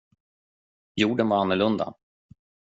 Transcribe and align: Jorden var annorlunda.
Jorden 0.95 1.29
var 1.29 1.37
annorlunda. 1.41 1.93